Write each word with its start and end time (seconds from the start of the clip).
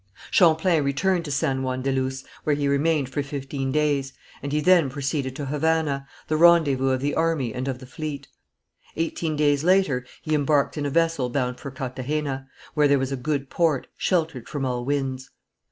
Champlain 0.31 0.83
returned 0.83 1.25
to 1.25 1.31
San 1.31 1.61
Juan 1.61 1.83
de 1.83 1.91
Luz, 1.91 2.25
where 2.43 2.55
he 2.55 2.67
remained 2.67 3.07
for 3.09 3.21
fifteen 3.21 3.71
days, 3.71 4.13
and 4.41 4.51
he 4.51 4.59
then 4.59 4.89
proceeded 4.89 5.35
to 5.35 5.45
Havana, 5.45 6.07
the 6.27 6.37
rendezvous 6.37 6.89
of 6.89 7.01
the 7.01 7.13
army 7.13 7.53
and 7.53 7.67
of 7.67 7.77
the 7.77 7.85
fleet. 7.85 8.27
Eighteen 8.95 9.35
days 9.35 9.63
later 9.63 10.03
he 10.23 10.33
embarked 10.33 10.75
in 10.75 10.87
a 10.87 10.89
vessel 10.89 11.29
bound 11.29 11.59
for 11.59 11.69
Cartagena, 11.69 12.47
where 12.73 12.87
there 12.87 12.97
was 12.97 13.11
a 13.11 13.15
good 13.15 13.51
port, 13.51 13.85
sheltered 13.95 14.49
from 14.49 14.65
all 14.65 14.83
winds. 14.85 15.29